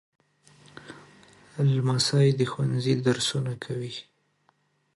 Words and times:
لمسی 1.73 2.27
د 2.39 2.41
ښوونځي 2.51 2.93
درسونه 3.07 3.53
کوي. 3.63 3.95